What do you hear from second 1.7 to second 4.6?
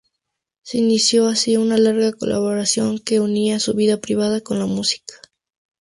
larga colaboración, que unía su vida privada con